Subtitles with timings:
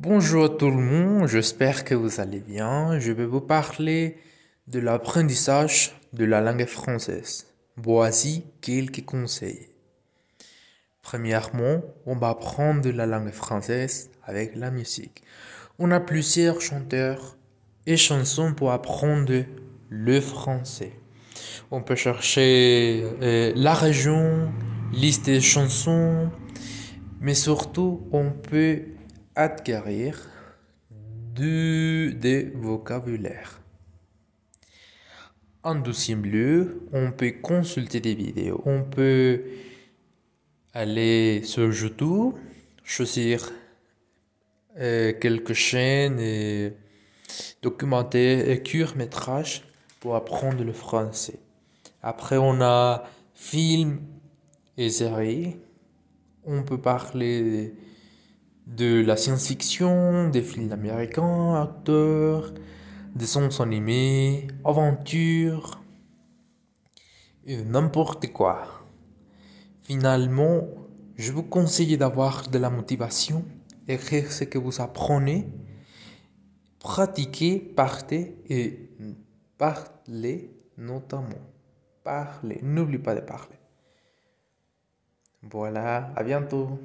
[0.00, 3.00] Bonjour tout le monde, j'espère que vous allez bien.
[3.00, 4.16] Je vais vous parler
[4.68, 7.48] de l'apprentissage de la langue française.
[7.76, 9.70] Voici quelques conseils.
[11.02, 15.24] Premièrement, on va apprendre la langue française avec la musique.
[15.80, 17.36] On a plusieurs chanteurs
[17.84, 19.42] et chansons pour apprendre
[19.88, 20.92] le français.
[21.72, 24.52] On peut chercher euh, la région,
[24.92, 26.30] liste des chansons,
[27.20, 28.84] mais surtout on peut
[29.38, 30.28] acquérir
[30.90, 32.52] du des.
[35.62, 38.60] En deuxième lieu, on peut consulter des vidéos.
[38.66, 39.44] On peut
[40.74, 42.34] aller sur YouTube,
[42.82, 43.52] choisir
[44.76, 46.72] euh, quelques chaînes et
[47.62, 49.62] documenter et court métrage
[50.00, 51.38] pour apprendre le français.
[52.02, 54.00] Après, on a films
[54.76, 55.56] et séries.
[56.44, 57.72] On peut parler
[58.76, 62.52] de la science-fiction, des films américains, acteurs,
[63.14, 65.80] des sons animés, aventures,
[67.46, 68.84] n'importe quoi.
[69.82, 70.68] Finalement,
[71.16, 73.44] je vous conseille d'avoir de la motivation,
[73.88, 75.48] écrire ce que vous apprenez,
[76.78, 78.90] pratiquer, partez et
[79.56, 81.42] parler notamment.
[82.04, 83.56] Parler, n'oublie pas de parler.
[85.42, 86.78] Voilà, à bientôt.